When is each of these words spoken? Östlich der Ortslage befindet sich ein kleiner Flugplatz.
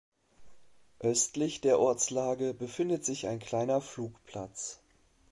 Östlich 1.01 1.61
der 1.61 1.77
Ortslage 1.79 2.55
befindet 2.55 3.05
sich 3.05 3.27
ein 3.27 3.37
kleiner 3.37 3.81
Flugplatz. 3.81 4.79